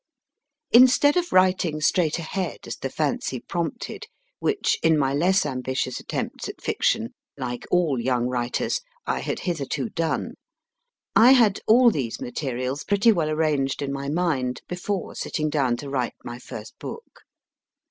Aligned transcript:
Instead 0.71 1.15
of 1.15 1.31
writing 1.31 1.79
straight 1.79 2.17
ahead, 2.17 2.61
as 2.65 2.75
the 2.77 2.89
fancy 2.89 3.39
prompted, 3.39 4.07
which, 4.39 4.79
in 4.81 4.97
my 4.97 5.13
less 5.13 5.45
ambitious 5.45 5.99
attempts 5.99 6.49
at 6.49 6.59
Fiction 6.59 7.13
(like 7.37 7.67
all 7.69 8.01
young 8.01 8.25
writers) 8.25 8.81
I 9.05 9.19
had 9.19 9.41
hitherto 9.41 9.89
done, 9.89 10.33
I 11.15 11.33
had 11.33 11.59
all 11.67 11.91
these 11.91 12.19
materials 12.19 12.83
pretty 12.83 13.11
well 13.11 13.29
arranged 13.29 13.83
in 13.83 13.93
my 13.93 14.09
mind 14.09 14.63
before 14.67 15.13
sitting 15.13 15.51
down 15.51 15.77
to 15.77 15.87
write 15.91 16.15
my 16.23 16.39
first 16.39 16.79
book. 16.79 17.21